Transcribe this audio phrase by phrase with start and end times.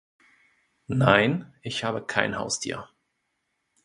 [0.87, 2.89] Nein, ich habe kein Haustier.